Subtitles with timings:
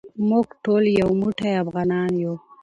[0.29, 2.33] موږ ټول یو موټی افغانان یو.